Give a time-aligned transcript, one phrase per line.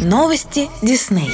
[0.00, 1.30] Новости Дисней.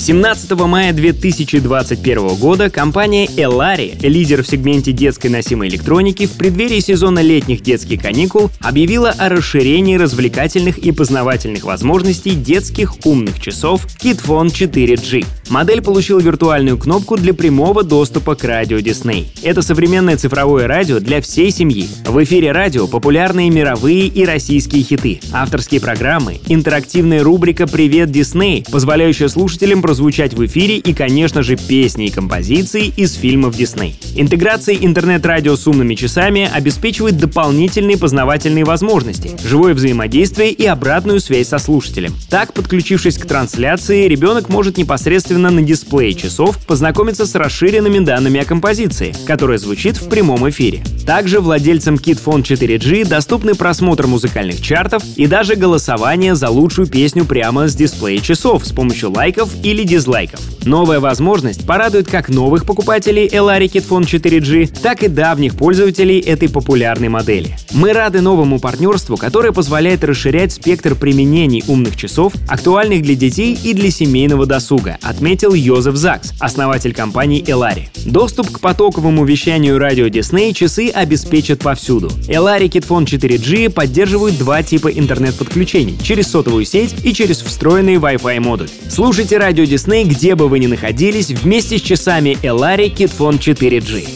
[0.00, 7.18] 17 мая 2021 года компания Elari, лидер в сегменте детской носимой электроники, в преддверии сезона
[7.18, 15.26] летних детских каникул объявила о расширении развлекательных и познавательных возможностей детских умных часов KidFone 4G.
[15.50, 19.26] Модель получила виртуальную кнопку для прямого доступа к радио Disney.
[19.42, 21.86] Это современное цифровое радио для всей семьи.
[22.06, 29.28] В эфире радио популярные мировые и российские хиты, авторские программы, интерактивная рубрика «Привет, Дисней», позволяющая
[29.28, 33.98] слушателям прозвучать в эфире и, конечно же, песни и композиции из фильмов Дисней.
[34.14, 41.58] Интеграция интернет-радио с умными часами обеспечивает дополнительные познавательные возможности, живое взаимодействие и обратную связь со
[41.58, 42.14] слушателем.
[42.28, 48.44] Так, подключившись к трансляции, ребенок может непосредственно на дисплее часов познакомиться с расширенными данными о
[48.44, 50.84] композиции, которая звучит в прямом эфире.
[51.04, 57.66] Также владельцам KidFone 4G доступны просмотр музыкальных чартов и даже голосование за лучшую песню прямо
[57.66, 60.59] с дисплея часов с помощью лайков или или дизлайков.
[60.64, 67.08] Новая возможность порадует как новых покупателей Elari KitFone 4G, так и давних пользователей этой популярной
[67.08, 67.56] модели.
[67.72, 73.72] Мы рады новому партнерству, которое позволяет расширять спектр применений умных часов, актуальных для детей и
[73.72, 77.88] для семейного досуга, отметил Йозеф Закс, основатель компании Elari.
[78.04, 82.08] Доступ к потоковому вещанию радио Disney часы обеспечат повсюду.
[82.28, 88.68] Elari KitFone 4G поддерживают два типа интернет-подключений— через сотовую сеть и через встроенный Wi-Fi модуль.
[88.90, 94.08] Слушайте радио Disney, где бы вы ни находились, вместе с часами Elari KidFone 4G.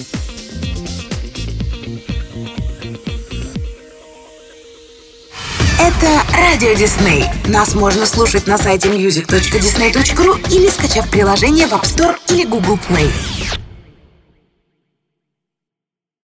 [5.80, 7.24] Это Радио Дисней.
[7.46, 13.10] Нас можно слушать на сайте music.disney.ru или скачав приложение в App Store или Google Play.